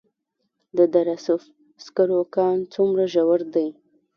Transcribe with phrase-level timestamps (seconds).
[0.77, 1.43] د دره صوف
[1.85, 3.67] سکرو کان څومره ژور دی؟